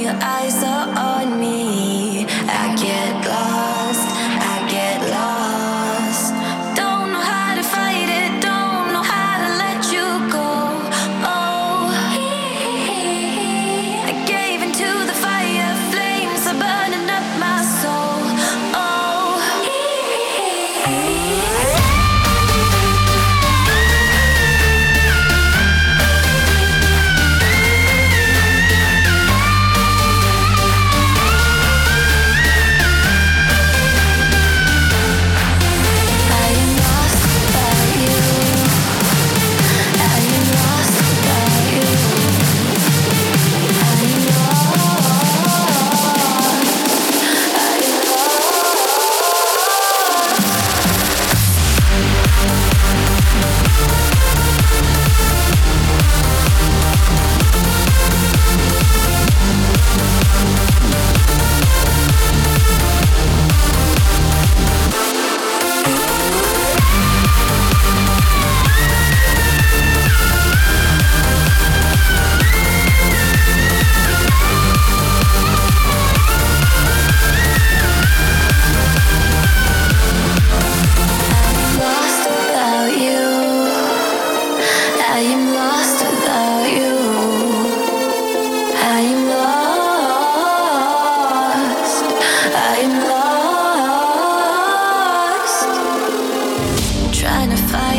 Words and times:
Your 0.00 0.18
eyes 0.22 0.64
are 0.64 0.99
trying 97.12 97.50
to 97.50 97.56
find 97.56 97.89